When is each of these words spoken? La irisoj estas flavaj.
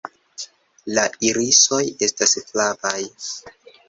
La 0.97 1.03
irisoj 1.27 1.81
estas 2.07 2.33
flavaj. 2.47 2.95